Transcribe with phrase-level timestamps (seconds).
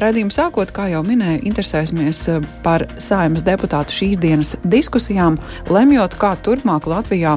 [0.00, 5.38] Radījuma sākot, kā jau minēju, interesēsimies eh, par saimas deputātu šīs dienas diskusijām,
[5.70, 7.36] lemjot, kā turpmāk Latvijā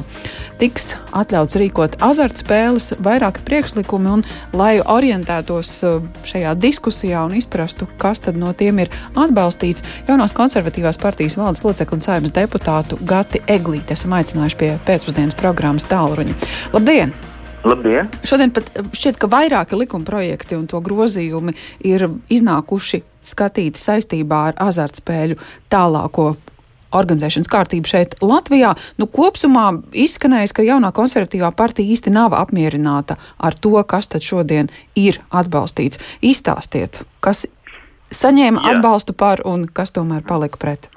[0.60, 4.24] tiks atļauts rīkot azartspēles, vairāki priekšlikumi, un
[4.56, 11.00] lai orientētos eh, šajā diskusijā un izprastu, kas tad no tiem ir atbalstīts, jaunās konservatīvās
[11.02, 16.36] partijas valdes locekli un saimas deputātu Gati Eglīti esam aicinājuši pie pēcpusdienas programmas tālruņa.
[16.74, 17.33] Labdien!
[17.64, 18.10] Labdien!
[18.28, 21.54] Šodien pat šķiet, ka vairāki likuma projekti un to grozījumi
[21.88, 25.38] ir iznākuši skatīti saistībā ar azartspēļu
[25.72, 26.34] tālāko
[26.94, 28.74] organizēšanas kārtību šeit Latvijā.
[29.00, 29.66] Nu, kopumā
[30.04, 36.02] izskanējis, ka jaunā konservatīvā partija īsti nav apmierināta ar to, kas tad šodien ir atbalstīts.
[36.22, 37.46] Izstāstiet, kas
[38.14, 38.76] saņēma Jā.
[38.76, 40.90] atbalstu par un kas tomēr palika pret.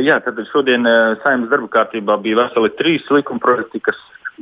[0.00, 3.98] Jā, tad šodien eh, saimnes darba kārtībā bija veseli trīs likuma projekti, kas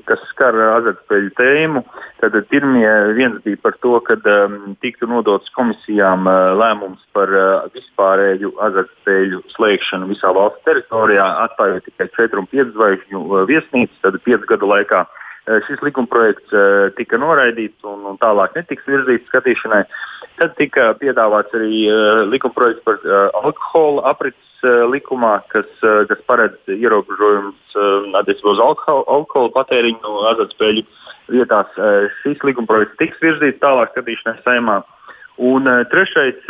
[0.08, 1.82] kas skar azartspēļu tēmu.
[2.22, 7.70] Tad pirmie viens bija par to, ka um, tiktu nodots komisijām uh, lēmums par uh,
[7.76, 14.20] vispārēju azartspēļu slēgšanu visā valsts teritorijā, atstājot tikai 4 un 5 zvaigžņu uh, viesnīcas, tad
[14.26, 15.04] 5 gadu laikā.
[15.06, 15.21] Uh,
[15.66, 19.82] šis likumprojekts uh, tika noraidīts un, un tālāk netiks virzīts skatīšanai.
[20.38, 23.00] Tad tika piedāvāts arī uh, likumprojekts par
[23.42, 27.72] alkohola aprits likumā, kas, kas paredz ierobežojumus
[28.14, 30.84] attiecībā uz alkohol, alkohola patēriņu azartspēļu
[31.34, 31.72] vietās.
[32.20, 34.76] Šis likumprojekts tiks virzīts tālāk skatīšanai saimā.
[35.42, 36.46] Un trešais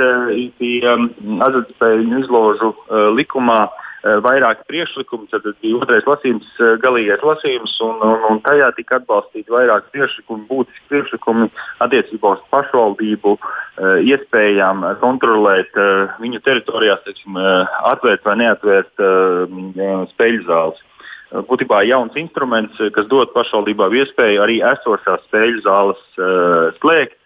[0.60, 1.08] bija um,
[1.40, 2.74] azartspēļu izložu
[3.16, 3.62] likumā
[4.03, 5.28] Eh, vairāki priekšlikumi.
[5.31, 10.48] Tad bija otrais lasījums, eh, galīgais lasījums, un, un, un tajā tika atbalstīti vairāki priekšlikumi,
[10.48, 11.47] būtiski priekšlikumi
[11.86, 15.78] attiecībā uz pašvaldību eh, iespējām kontrolēt
[16.19, 17.39] viņu teritorijās, teiksim,
[17.92, 19.06] atvērt vai neatvērt
[20.16, 20.83] spēļu zāles.
[21.48, 26.03] Būtībā jauns instruments, kas dod pašvaldībām iespēju arī esošās spēļu zāles
[26.83, 27.22] slēgt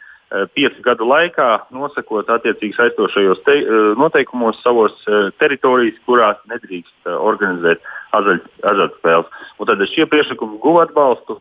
[0.55, 7.85] piecu gadu laikā, nosakot attiecīgi saistošajos te, eh, noteikumos savos eh, teritorijas, kurās nedrīkst organizēt
[8.13, 9.31] azartspēles.
[9.67, 11.39] Tad šie priekšlikumi guva atbalstu.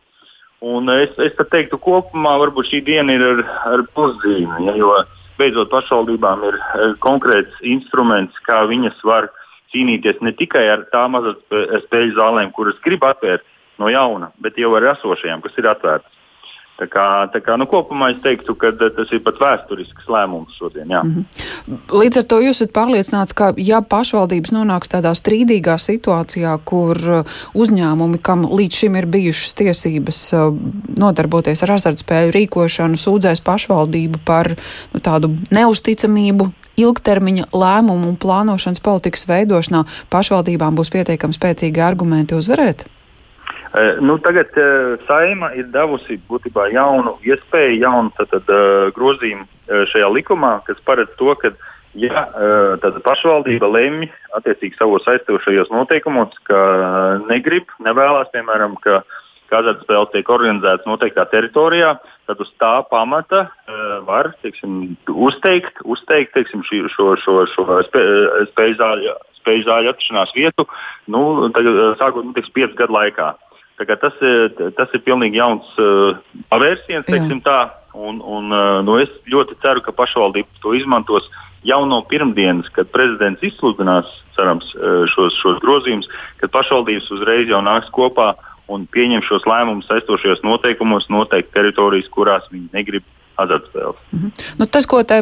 [0.66, 3.42] Un es, es pat teiktu, kopumā varbūt šī diena ir ar,
[3.74, 4.94] ar puszīmi, ja, jo
[5.36, 6.56] beidzot pašvaldībām ir
[7.04, 9.28] konkrēts instruments, kā viņas var
[9.74, 13.44] cīnīties ne tikai ar tām azartspēļu zālēm, kuras grib atvērt
[13.82, 16.12] no jauna, bet jau ar esošajām, kas ir atvērtas.
[16.76, 20.58] Tā kā, tā kā, nu, kopumā es teiktu, ka eh, tas ir pat vēsturisks lēmums
[20.58, 20.90] šodien.
[20.92, 21.00] Jā.
[21.04, 21.78] Mm -hmm.
[22.00, 27.24] Līdz ar to jūs esat pārliecināts, ka ja pašvaldības nonāks tādā strīdīgā situācijā, kur eh,
[27.54, 30.52] uzņēmumi, kam līdz šim ir bijušas tiesības eh,
[30.96, 34.52] nodarboties ar azartspēļu rīkošanu, sūdzēs pašvaldību par
[34.92, 42.84] nu, tādu neusticamību ilgtermiņa lēmumu un plānošanas politikas veidošanā, pašvaldībām būs pietiekami spēcīgi argumenti uzvarēt?
[43.74, 49.82] Uh, nu, tagad uh, saima ir devusi būtībā jaunu iespēju, jaunu tātad, uh, grozījumu uh,
[49.90, 51.50] šajā likumā, kas paredz to, ka
[51.96, 56.58] ja uh, pašvaldība lemj attiecīgi savos aizstošajos noteikumos, ka
[57.30, 59.02] negrib, nevēlas, piemēram, ka
[59.56, 61.94] azartspēles tiek organizētas noteiktā teritorijā,
[62.26, 68.04] tad uz tā pamata uh, var teiksim, uzteikt, uzteikt teiksim, šī, šo, šo, šo spē,
[68.50, 68.78] spēļu
[69.68, 70.66] zāļu, atrašanās vietu
[71.12, 73.34] nu, tagad, sākot nu, teiks, piecu gadu laikā.
[73.76, 74.14] Tas,
[74.76, 76.16] tas ir pilnīgi jauns uh,
[76.48, 77.58] pavērsiens, teiksim tā.
[77.96, 81.28] Un, un, uh, nu es ļoti ceru, ka pašvaldības to izmantos
[81.66, 86.08] jau no pirmdienas, kad prezidents izsludinās cerams, uh, šos, šos grozījumus,
[86.40, 88.34] kad pašvaldības uzreiz jau nāks kopā
[88.72, 93.04] un pieņem šos lēmumus saistošajos noteikumos, noteikti teritorijas, kurās viņi negrib
[93.40, 94.00] azartspēles.
[94.12, 94.46] Mm -hmm.
[94.58, 95.20] nu, tas, ko te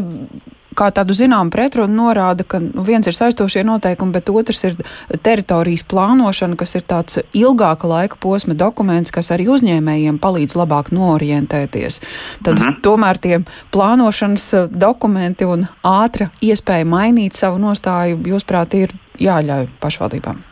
[0.77, 4.77] kā tādu zināmu pretrunu norāda, ka nu, viens ir saistošie noteikumi, bet otrs ir
[5.25, 12.01] teritorijas plānošana, kas ir tāds ilgāka laika posma dokuments, kas arī uzņēmējiem palīdz labāk norientēties.
[12.45, 12.81] Tad -hmm.
[12.83, 13.41] tomēr tie
[13.75, 20.43] plānošanas eh, dokumenti un ātra iespēja mainīt savu nostāju, jūsuprāt, ir jāļauj pašvaldībām.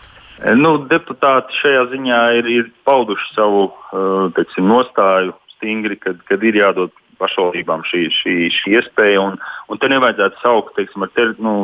[0.59, 6.59] Nu, deputāti šajā ziņā ir, ir pauduši savu uh, teiksim, nostāju stingri, kad, kad ir
[6.59, 6.91] jādod
[7.23, 9.23] pašvaldībām šī, šī, šī iespēja.
[9.23, 9.39] Un,
[9.71, 11.55] un te nevajadzētu saukt, teiksim, ar ter, nu,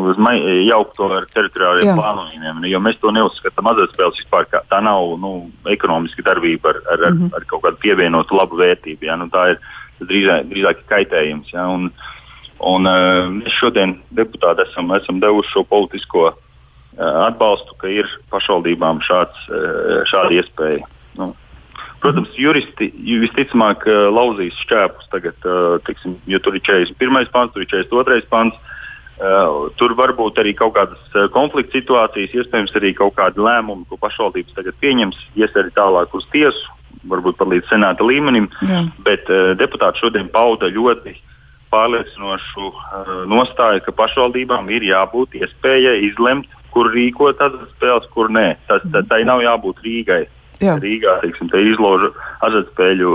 [0.69, 4.49] jaukt to ar teritoriālajiem plānojumiem, jo mēs to neuzskatām azartspēles vispār.
[4.52, 5.32] Kā, tā nav nu,
[5.70, 7.34] ekonomiska darbība ar, ar, mm -hmm.
[7.34, 9.10] ar, ar kaut kādu pievienotu labu vērtību.
[9.10, 9.16] Ja?
[9.16, 9.58] Nu, tā ir
[10.00, 11.52] drīzāk, drīzāk kaitējums.
[11.52, 11.66] Ja?
[11.69, 11.90] Un,
[12.58, 19.02] un, uh, mēs šodien deputāti esam, esam devuši šo politisko uh, atbalstu, ka ir pašvaldībām
[19.06, 20.87] šāds, uh, šāda iespēja.
[21.19, 21.34] Nu,
[21.98, 23.84] Protams, juristi visticamāk
[24.14, 25.46] lauzīs šķēpus tagad,
[25.86, 27.30] tiksim, jo tur ir 41.
[27.34, 28.26] pants, tur ir 42.
[28.30, 28.58] pants.
[29.18, 33.98] Uh, tur var būt arī kaut kādas konflikta situācijas, iespējams, arī kaut kādi lēmumi, ko
[33.98, 36.76] pašvaldības tagad pieņems, ies arī tālāk uz tiesu,
[37.10, 38.46] varbūt pat līdz senāta līmenim.
[38.62, 38.84] Jā.
[39.02, 39.26] Bet
[39.58, 41.16] deputāti šodien pauda ļoti
[41.72, 42.70] pārliecinošu
[43.28, 48.52] nostāju, ka pašvaldībām ir jābūt iespējai izlemt, kur rīkot azartspēles, kur nē.
[48.68, 50.24] Tas, tā, tai nav jābūt Rīgai.
[50.62, 50.75] Jā.
[50.82, 52.10] Rīgā teiksim, te izloža
[52.46, 53.12] azartspēļu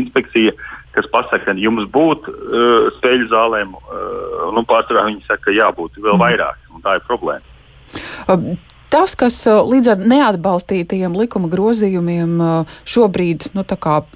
[0.00, 0.54] inspekcija,
[0.96, 5.96] kas pasaka, ka jums būtu uh, spēļu zālēm, uh, nu, pārsvarā viņi saka, ka jābūt
[6.00, 6.22] vēl mhm.
[6.24, 8.58] vairāk, un tā ir problēma.
[8.92, 13.64] Tas, kas uh, līdz ar neatbalstītajiem likuma grozījumiem uh, šobrīd nu,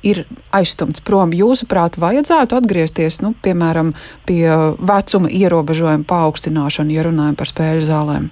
[0.04, 3.94] ir aizstumts prom, jūsuprāt, vajadzētu atgriezties nu, piemēram
[4.28, 4.44] pie
[4.76, 8.28] vecuma ierobežojuma paaugstināšanu, ja runājam par spēļu zālēm?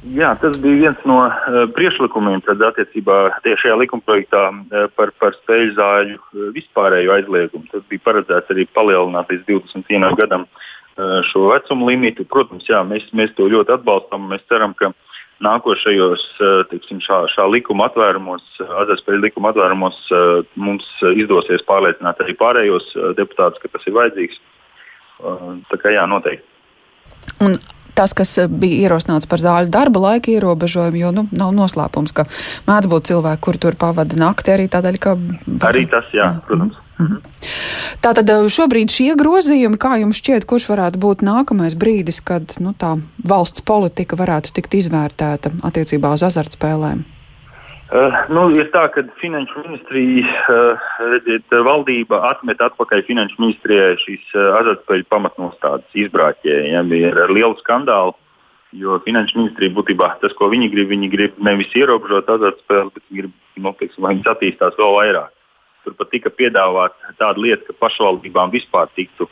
[0.00, 5.74] Jā, tas bija viens no uh, priekšlikumiem attiecībā tieši šajā likumprojektā uh, par, par spēļu
[5.76, 7.68] zāļu uh, vispārēju aizliegumu.
[7.72, 12.24] Tas bija paredzēts arī palielināt līdz 21 gadam uh, šo vecumu limitu.
[12.24, 14.30] Protams, jā, mēs, mēs to ļoti atbalstam.
[14.32, 15.10] Mēs ceram, ka uh,
[15.44, 20.30] nākošajos eh, tiksim, šā, šā likuma atvērumos, azartspēļu likuma atvērumos eh,
[20.60, 20.86] mums
[21.16, 24.40] izdosies pārliecināt arī pārējos eh, deputātus, ka tas ir vajadzīgs.
[25.20, 26.46] Tā kā jā, noteikti.
[27.44, 27.58] Un
[28.00, 32.26] tas, kas bija ierosināts par zāļu darba laika ierobežojumu, jo nu, nav noslēpums, ka
[32.68, 35.18] mēdz būt cilvēki, kuri tur pavada nakti arī tādēļ, ka.
[35.68, 36.74] Arī tas, jā, protams.
[36.74, 36.86] Mm -hmm.
[37.00, 37.20] Mm -hmm.
[38.00, 42.74] Tātad eh, šobrīd šie grozījumi, kā jums šķiet, kurš varētu būt nākamais brīdis, kad nu,
[42.78, 47.04] tā valsts politika varētu tikt izvērtēta attiecībā uz azartspēlēm?
[47.90, 54.28] Uh, nu, ir tā, ka Finanšu ministrija, uh, redziet, valdība atmet atpakaļ Finanšu ministrijai šīs
[54.36, 56.84] uh, azartspēļu pamatnostādes izbrāķēja.
[56.84, 56.84] Ja,
[57.24, 58.14] ar lielu skandālu,
[58.78, 63.24] jo Finanšu ministrija būtībā tas, ko viņi grib, viņi grib nevis ierobežot azartspēles, bet viņi
[63.24, 65.34] grib, nu, teiksim, lai viņas attīstās vēl vairāk.
[65.82, 69.26] Tur pat tika piedāvāta tāda lieta, ka pašvaldībām vispār tiktu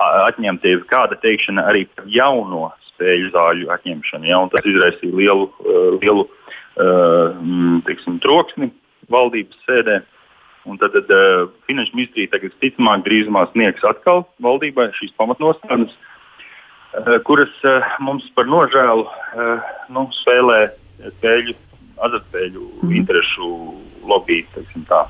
[0.00, 4.28] atņemta kāda teikšana arī par jauno spēļu zāļu atņemšanu.
[4.32, 4.40] Ja?
[4.56, 5.50] Tas izraisīja lielu,
[6.00, 6.30] lielu
[7.86, 8.70] teiksim, troksni
[9.12, 10.00] valdības sēdē.
[10.68, 17.16] Un tad, tad uh, Finanšu ministrija tagad ticamāk drīzumā sniegs atkal valdībai šīs pamatnostādnes, uh,
[17.24, 20.66] kuras uh, mums par nožēlu uh, nu, spēlē
[21.16, 21.56] spēļu,
[22.04, 22.92] azartspēļu mm.
[23.00, 23.48] interešu
[24.04, 24.42] lobby.
[24.90, 25.06] Tā.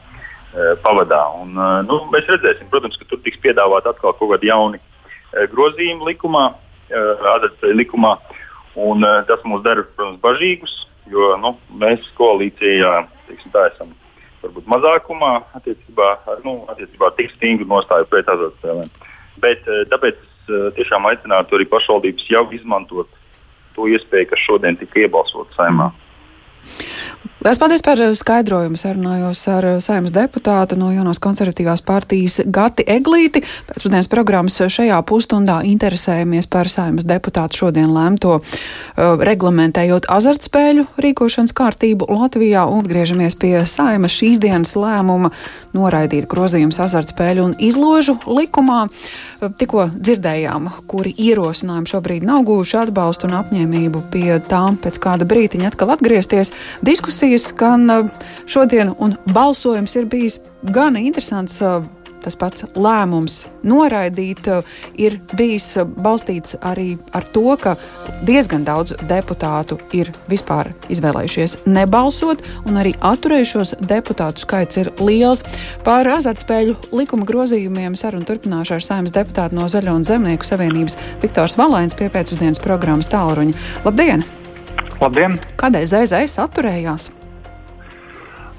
[0.50, 1.20] Eh, pavadā.
[1.38, 5.46] Un, eh, nu, mēs redzēsim, protams, ka tur tiks piedāvāt atkal kaut kādi jauni eh,
[5.46, 6.48] grozījumi likumā,
[6.90, 8.16] azartspēļu likumā.
[8.74, 10.72] Un, tas mūs dara, protams, bažīgus,
[11.10, 12.92] jo nu, mēs koalīcijā
[13.28, 13.94] teiksim, esam
[14.42, 16.10] varbūt mazākumā attiecībā,
[16.46, 18.92] nu, attiecībā tik stingri nostāju pret azartspēlēm.
[19.40, 23.08] Bet tāpēc es tiešām aicinātu arī pašvaldības jau izmantot
[23.76, 25.90] to iespēju, kas šodien tika iebalsota saimā.
[27.40, 28.76] Lielas paldies par skaidrojumu.
[28.76, 33.40] Sarunājos ar saimnes deputātu no Jaunās konservatīvās partijas Gati Eglīti.
[33.64, 42.10] Pēcpusdienas programmas šajā pusstundā interesējamies par saimnes deputātu šodien lēmto uh, reglamentējot azartspēļu rīkošanas kārtību
[42.12, 45.32] Latvijā un atgriežamies pie saimas šīs dienas lēmuma
[45.72, 48.82] noraidīt grozījums azartspēļu un izložu likumā.
[49.40, 55.72] Tikko dzirdējām, kuri ierosinājumi šobrīd nav guvuši atbalstu un apņēmību pie tām pēc kāda brītiņa
[55.72, 56.52] atkal atgriezties.
[56.84, 58.10] Diskusija diskusijas, gan
[58.46, 61.60] šodien, un balsojums ir bijis gan interesants.
[62.20, 64.44] Tas pats lēmums noraidīt
[65.00, 67.78] ir bijis balstīts arī ar to, ka
[68.28, 75.40] diezgan daudz deputātu ir vispār izvēlējušies nebalsot, un arī atturējušos deputātu skaits ir liels.
[75.86, 81.56] Par azartspēļu likuma grozījumiem sarunu turpināšu ar saimnes deputātu no Zaļo un Zemnieku savienības Viktors
[81.56, 83.56] Valains pie pēcpusdienas programmas tālruņa.
[83.88, 84.26] Labdien!
[85.00, 85.40] Labdien!
[85.56, 87.08] Kādēļ ZZS atturējās?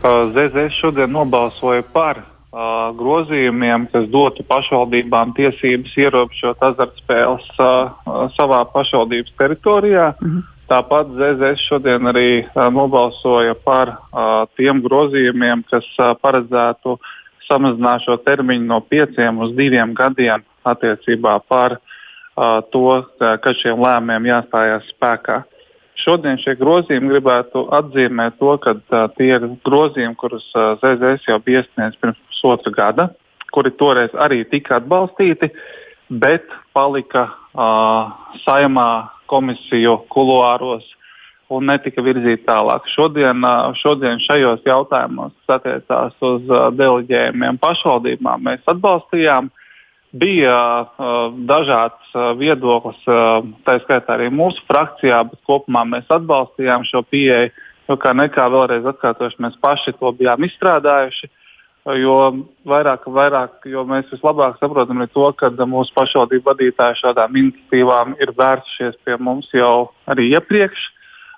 [0.01, 7.91] ZZS šodien nobalsoja par uh, grozījumiem, kas dotu pašvaldībām tiesības ierobežot azartspēles uh,
[8.33, 10.13] savā pašvaldības teritorijā.
[10.21, 10.47] Mm -hmm.
[10.71, 16.97] Tāpat ZZS šodien arī uh, nobalsoja par uh, tiem grozījumiem, kas uh, paredzētu
[17.47, 24.25] samazināt šo termiņu no pieciem uz diviem gadiem attiecībā par uh, to, ka šiem lēmumiem
[24.25, 25.43] jāstājās spēkā.
[26.01, 31.37] Šodien šie grozījumi gribētu atzīmēt to, ka uh, tie ir grozījumi, kurus uh, ZZS jau
[31.43, 33.07] bija iesniedzis pirms pusotra gada,
[33.53, 35.51] kuri toreiz arī tika atbalstīti,
[36.09, 38.11] bet palika uh,
[38.45, 38.89] saimā
[39.31, 40.87] komisiju kuluāros
[41.51, 42.87] un netika virzīti tālāk.
[42.95, 49.51] Šodien, uh, šodien šajos jautājumos, kas attiecās uz uh, deleģējumiem pašvaldībām, mēs atbalstījām
[50.11, 56.87] bija uh, dažāds uh, viedoklis, uh, tā skaitā arī mūsu frakcijā, bet kopumā mēs atbalstījām
[56.87, 57.51] šo pieeju.
[57.89, 61.27] Jo kā nekā vēlreiz atkārtoši, mēs paši to bijām izstrādājuši.
[61.97, 62.15] Jo
[62.69, 68.99] vairāk, vairāk, jo mēs vislabāk saprotam to, ka mūsu pašvaldību vadītāji šādām iniciatīvām ir vērsušies
[69.03, 70.85] pie mums jau arī iepriekš.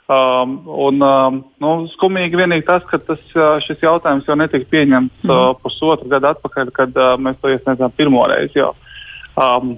[0.07, 5.23] Um, un, um, nu, skumīgi vienīgi tas, ka tas, uh, šis jautājums jau netika pieņemts
[5.23, 5.31] mm.
[5.31, 8.59] uh, pusotru gadu atpakaļ, kad uh, mēs to iesniedzām pirmo reizi.
[8.59, 8.73] Jo,
[9.39, 9.77] um,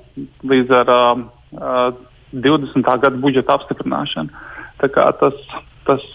[0.50, 1.94] līdz ar um, uh,
[2.34, 2.82] 20.
[2.82, 4.34] gada budžeta apstiprināšanu.
[4.82, 5.38] Tas,
[5.86, 6.08] tas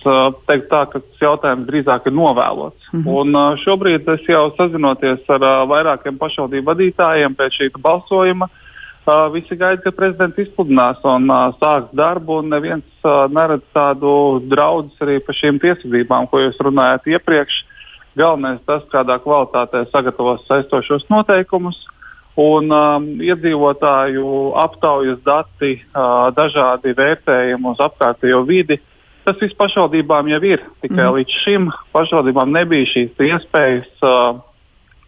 [0.51, 2.91] teikt tā, ka tas jautājums drīzāk ir novēlots.
[2.91, 3.15] Mm -hmm.
[3.15, 8.51] Un, uh, šobrīd es jau sazinoties ar uh, vairākiem pašvaldību vadītājiem pēc šī balsojuma.
[8.51, 8.60] Uh,
[9.35, 14.13] visi gaida, ka prezidents izpludinās un uh, sāks darbu, un neviens uh, neredz tādu
[14.51, 17.63] draudu arī par šīm tiesībām, ko jūs runājāt iepriekš.
[18.19, 21.97] Galvenais tas, kādā kvalitātē sagatavos saistošos noteikumus, uh,
[22.39, 28.79] un um, iedzīvotāju aptaujas dati, uh, dažādi vērtējumi uz apkārtējo vidi.
[29.27, 30.63] Tas viss pašvaldībām jau ir.
[30.85, 31.17] Tikai mm.
[31.19, 34.39] līdz šim pašvaldībām nebija šīs iespējas, uh,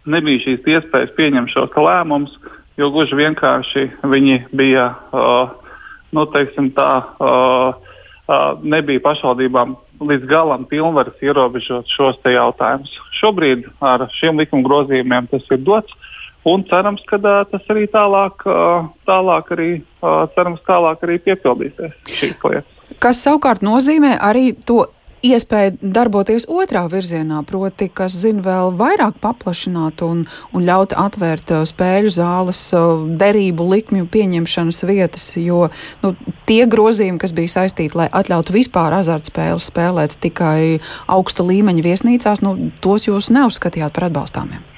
[0.05, 2.37] nebija šīs iespējas pieņemt šos lēmumus,
[2.81, 5.53] jo gluži vienkārši viņi bija, uh,
[6.13, 7.75] nu, teiksim tā, uh,
[8.27, 12.95] uh, nebija pašvaldībām līdz galam pilnvaras ierobežot šos jautājumus.
[13.21, 15.95] Šobrīd ar šiem likuma grozījumiem tas ir dots.
[16.49, 19.71] Un cerams, ka uh, tas arī tālāk, uh, tālāk, arī,
[20.03, 22.81] uh, cerams, tālāk arī piepildīsies šīs lietas.
[23.03, 24.85] Kas savukārt nozīmē arī to
[25.23, 31.63] iespēju darboties otrā virzienā, proti, kas zina vēl vairāk paplašināt un, un ļaut atvērt uh,
[31.69, 35.69] spēļu zāles, uh, derību likmju pieņemšanas vietas, jo
[36.03, 36.15] nu,
[36.51, 42.73] tie grozījumi, kas bija saistīti, lai atļautu vispār azartspēles spēlēt tikai augsta līmeņa viesnīcās, nu,
[42.85, 44.69] tos jūs neuzskatījāt par atbalstāmiem.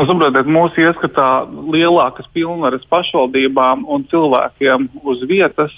[0.00, 1.28] Nu, saprotiet, mūsu ieskatā
[1.68, 5.74] lielākas pilnvaras pašvaldībām un cilvēkiem uz vietas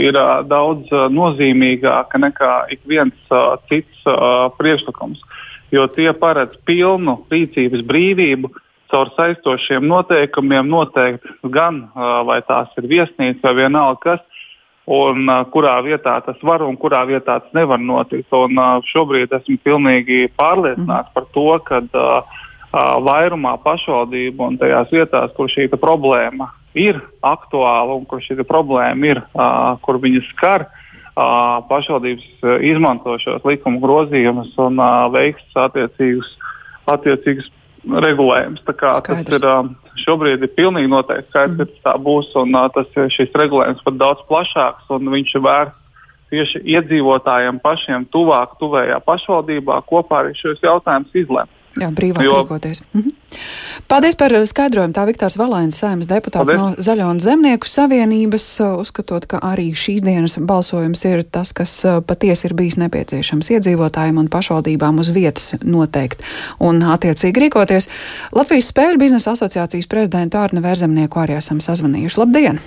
[0.00, 0.16] ir
[0.48, 3.34] daudz nozīmīgāka nekā ik viens
[3.70, 4.06] cits
[4.58, 5.20] priekšlikums.
[5.72, 8.52] Jo tie paredz pilnu rīcības brīvību
[8.92, 14.22] caur saistošiem noteikumiem noteikt gan, vai tās ir viesnīca vai vienalga kas,
[14.86, 18.28] un uh, kurā vietā tas var un kurā vietā tas nevar notikt.
[18.32, 22.42] Un, uh, šobrīd esmu pilnīgi pārliecināts par to, ka uh,
[22.74, 29.22] vairumā pašvaldību un tajās vietās, kur šī problēma ir aktuāla un kur šī problēma ir,
[29.84, 30.66] kur viņas skar,
[31.70, 34.80] pašvaldības izmanto šos likuma grozījumus un
[35.14, 36.32] veiks attiecīgus,
[36.90, 37.50] attiecīgus
[37.84, 38.64] regulējumus.
[38.66, 39.46] Tas ir
[40.04, 41.80] šobrīd ir pilnīgi noteikti skaidrs, mm.
[41.84, 45.82] ka tā būs un tas, šis regulējums pat daudz plašāks un viņš ir vērsts
[46.34, 51.52] tieši iedzīvotājiem pašiem tuvāk, tuvējā pašvaldībā kopā arī šos jautājumus izlemt.
[51.80, 52.36] Jā, brīvāk jo...
[52.38, 52.82] rīkoties.
[52.94, 53.14] Mhm.
[53.90, 54.94] Paldies par skaidrojumu.
[54.94, 56.60] Tā Viktors Valainis, saimnes deputāts Paldies.
[56.60, 58.46] no Zaļo un Zemnieku savienības,
[58.78, 61.74] uzskatot, ka arī šīs dienas balsojums ir tas, kas
[62.06, 66.22] patiesi ir bijis nepieciešams iedzīvotājiem un pašvaldībām uz vietas noteikt
[66.62, 67.90] un attiecīgi rīkoties.
[68.36, 72.22] Latvijas Spēļu biznesa asociācijas prezidentu Ārnu Vērzemnieku arī esam sazvanījuši.
[72.22, 72.62] Labdien!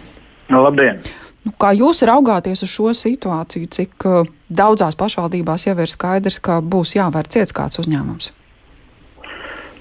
[0.51, 0.99] Labdien!
[1.47, 6.59] Nu, kā jūs raugāties uz šo situāciju, cik uh, daudzās pašvaldībās jau ir skaidrs, ka
[6.59, 8.33] būs jāvērt ciets kāds uzņēmums?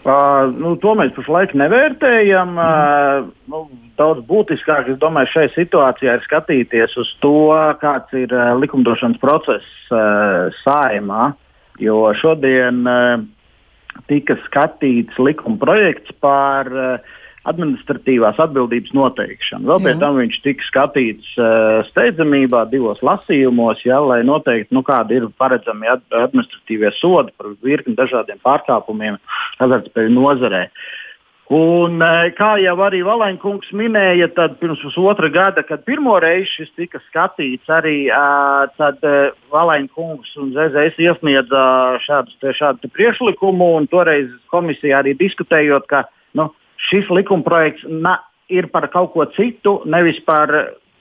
[0.06, 2.52] Uh, nu, to mēs pašlaik nevērtējam.
[2.54, 3.64] Uh, nu,
[3.98, 9.66] daudz būtiskāk, es domāju, šai situācijā ir skatīties uz to, kāds ir uh, likumdošanas process
[9.90, 11.32] uh, saimā.
[11.82, 13.24] Jo šodien uh,
[14.06, 17.16] tika skatīts likuma projekts par uh,
[17.50, 19.68] administratīvās atbildības noteikšanu.
[19.70, 25.20] Vēl pēc tam viņš tika skatīts uh, steidzamībā divos lasījumos, ja, lai noteikti, nu, kādi
[25.20, 29.20] ir paredzami administratīvie sodi par virkni dažādiem pārkāpumiem
[29.64, 30.66] azartspēļu nozarē.
[31.46, 36.72] Un, eh, kā jau arī Valēnkungs minēja, tad pirms pusotra gada, kad pirmo reizi šis
[36.74, 41.62] tika skatīts, arī uh, tad uh, Valēnkungs un ZZS iesniedza
[42.02, 46.48] šādu, šādu priekšlikumu, un toreiz komisija arī diskutējot, ka nu,
[46.88, 48.18] šis likumprojekts na,
[48.48, 50.52] ir par kaut ko citu, nevis par,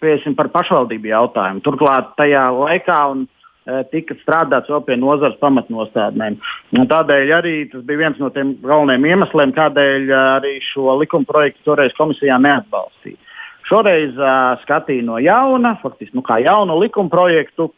[0.03, 1.63] piesim, par pašvaldību jautājumu.
[1.65, 6.39] Turklāt tajā laikā un, e, tika strādāts vēl pie nozares pamatnostādnēm.
[6.77, 11.65] Un tādēļ arī tas bija viens no tiem galvenajiem iemesliem, kādēļ e, arī šo likumprojektu
[11.69, 13.21] toreiz komisijā neatbalstīja.
[13.65, 17.71] Šoreiz uh, skatīja no jauna, faktiski nu, kā jaunu likumprojektu.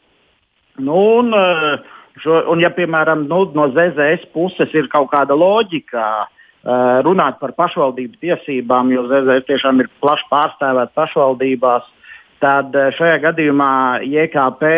[0.83, 1.77] Nu, un, uh,
[2.19, 6.36] šo, un, ja, piemēram, nu, no ZZS puses ir kaut kāda loģika, uh,
[7.05, 11.85] runāt par pašvaldību tiesībām, jo ZZS tiešām ir plaši pārstāvēta pašvaldībās.
[12.43, 13.71] Tad eh, šajā gadījumā
[14.05, 14.73] JKP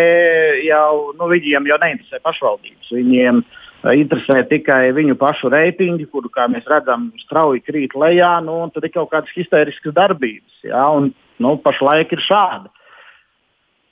[0.63, 2.91] jau, nu, viņiem jau neinteresē pašvaldības.
[2.95, 8.61] Viņiem eh, interesē tikai viņu pašu reitingi, kuru, kā mēs redzam, strauji krīt lejā, nu,
[8.63, 10.61] un tad ir kaut kādas histēriskas darbības.
[10.69, 11.11] Ja, un,
[11.43, 12.71] nu, pašlaik ir šāda.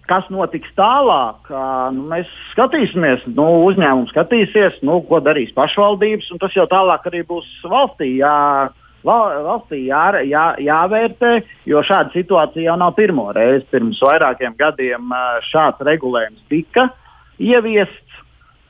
[0.08, 1.50] Kas notiks tālāk?
[1.92, 7.26] Nu, mēs skatīsimies, nu, uzņēmums skatīsies, nu, ko darīs pašvaldības, un tas jau tālāk arī
[7.28, 8.14] būs valstī.
[8.22, 8.70] Jā,
[9.04, 11.34] valstī jā, jā, jāvērtē,
[11.68, 13.68] jo šāda situācija jau nav pirmo reizi.
[13.72, 15.12] Pirms vairākiem gadiem
[15.52, 16.90] šāds regulējums tika
[17.38, 18.22] ieviests,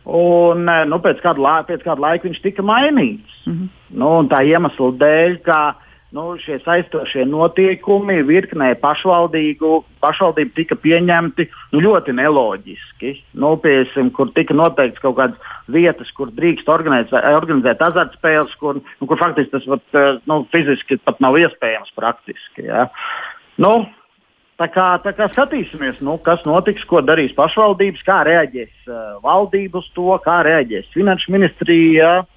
[0.07, 3.43] un nu, pēc, kāda laika, pēc kāda laika viņš tika mainīts.
[3.45, 3.67] Mm -hmm.
[4.01, 5.59] nu, tā iemesla dēļ, ka
[6.15, 9.71] nu, šie saistošie notiekumi virknē pašvaldību,
[10.55, 13.13] tika pieņemti nu, ļoti neloģiski.
[13.41, 19.09] Nu, piesim, kur tika noteikts kaut kādas vietas, kur drīkst organizēt, organizēt azartspēles, kur, nu,
[19.09, 22.67] kur faktiski tas pat, eh, nu, fiziski pat nav iespējams praktiski.
[22.71, 22.89] Ja.
[23.57, 23.85] Nu,
[24.57, 29.77] Tā kā, tā kā skatīsimies, nu, kas notiks, ko darīs pašvaldības, kā reaģēs uh, valdība
[29.83, 32.07] uz to, kā reaģēs finanšu ministrija.
[32.23, 32.36] Uh,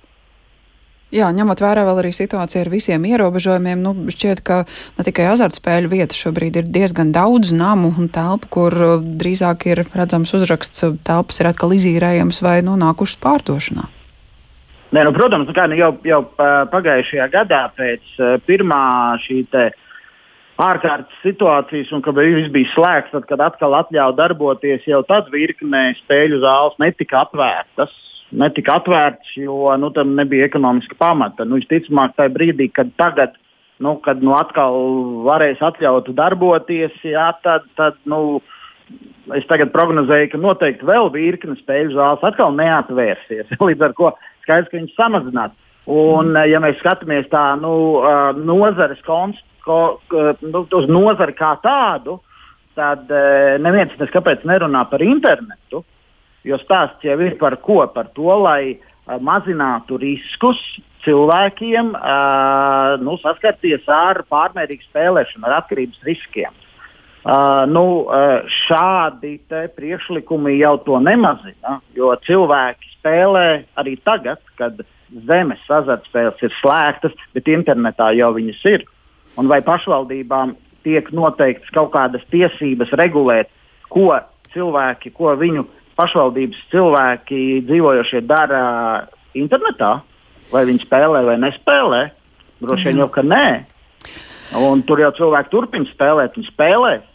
[1.11, 4.61] Jā, ņemot vērā vēl arī situāciju ar visiem ierobežojumiem, nu, šķiet, ka
[4.95, 9.83] ne tikai azartspēļu vieta šobrīd ir diezgan daudz namu un telpu, kur uh, drīzāk ir
[9.91, 13.89] redzams uzraksts, uh, telpas ir atkal izīrējams vai nonākušas pārdošanā.
[14.95, 16.21] Nē, nu, protams, nu kā, nu, jau, jau
[16.71, 18.85] pagājušajā gadā pēc uh, pirmā
[19.27, 19.43] šī
[20.63, 25.89] ārkārtas situācijas, un kad viss bija slēgts, tad, kad atkal atļāva darboties, jau tad virknē
[26.05, 27.99] spēļu zāles netika atvērtas
[28.31, 31.47] netika atvērts, jo nu, tam nebija ekonomiska pamata.
[31.49, 33.39] Nu, visticamāk, tajā brīdī, kad tagad
[33.81, 34.77] nu, kad nu, atkal
[35.25, 38.41] varēs atļaut darboties, jā, tad, tad nu,
[39.37, 43.55] es tagad prognozēju, ka noteikti vēl virkne spēļu zāles atkal neatvērsies.
[43.69, 44.13] Līdz ar to
[44.45, 45.57] skaidrs, ka viņas samazinās.
[45.91, 47.73] Un, ja mēs skatāmies tā nu,
[48.37, 49.97] nozares konst, ko,
[50.45, 52.19] nu, uz nozari kā tādu,
[52.79, 53.09] tad
[53.65, 55.83] neviens neskaidrs nerunā par internetu.
[56.47, 57.83] Jo stāsts jau ir par ko?
[57.93, 60.61] Par to, lai uh, mazinātu riskus
[61.05, 66.57] cilvēkiem uh, nu, saskarties ar pārmērīgu spēlēšanu, ar atkarības riskiem.
[67.21, 69.35] Uh, nu, uh, šādi
[69.77, 73.47] priekšlikumi jau to nemazina, jo cilvēki spēlē
[73.81, 74.81] arī tagad, kad
[75.29, 78.87] zemes azartspēles ir slēgtas, bet internetā jau viņas ir.
[79.41, 80.55] Un vai pašvaldībām
[80.87, 83.51] tiek noteikts kaut kādas tiesības regulēt,
[83.93, 84.15] ko
[84.55, 85.67] cilvēki, ko viņu
[86.01, 88.63] pašvaldības cilvēki dzīvojošie dara
[89.37, 89.99] internetā,
[90.51, 92.01] vai viņi spēlē vai nespēlē.
[92.61, 93.47] Droši vien jau ka nē.
[94.61, 97.07] Un tur jau cilvēki turpina spēlēt un spēlēt.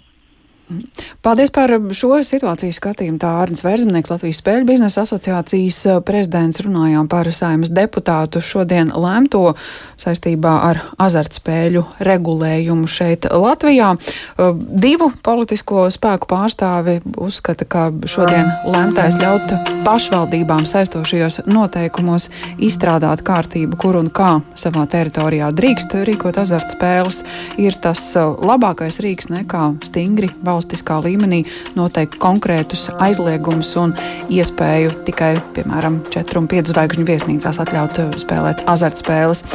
[1.21, 3.19] Paldies par šo situāciju skatījumu.
[3.21, 9.53] Tā Arnēs Vērzemnieks, Latvijas Spēļu biznesa asociācijas eh, prezidents, runājām par saimas deputātu šodien lēmto
[10.01, 13.91] saistībā ar azartspēļu regulējumu šeit Latvijā.
[13.93, 19.53] Eh, divu politisko spēku pārstāvi uzskata, ka šodien lēmtais ļaut
[19.85, 27.21] pašvaldībām saistošajos noteikumos izstrādāt kārtību, kur un kā savā teritorijā drīkst rīkot azartspēles,
[27.61, 31.43] ir tas eh, labākais rīks nekā stingri valsts valstiskā līmenī
[31.77, 33.95] noteikt konkrētus aizliegumus un
[34.33, 39.45] iespēju tikai, piemēram, 4 un 5 zvaigžņu viesnīcās atļaut uh, spēlēt azartspēles.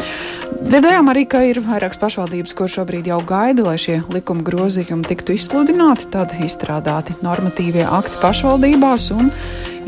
[0.60, 5.38] Dzirdējām arī, ka ir vairākas pašvaldības, kur šobrīd jau gaida, lai šie likuma grozījumi tiktu
[5.38, 9.30] izsludināti, tad izstrādāti normatīvie akti pašvaldībās un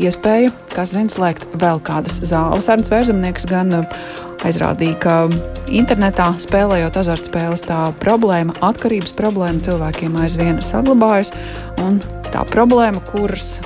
[0.07, 2.69] iespēja, kas zina, slēgt vēl kādas zāles.
[2.71, 3.97] Arnēs Vērzemnieks gan uh,
[4.47, 5.15] aizrādīja, ka
[5.71, 11.33] internetā spēlējot azartspēles, tā problēma, atkarības problēma cilvēkiem aizvien saglabājas.
[11.83, 12.01] Un
[12.33, 13.57] tā problēma, kuras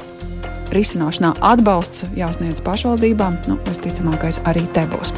[0.76, 5.14] risināšanā atbalsts jāsniedz pašvaldībām, nu, visticamākais arī te būs.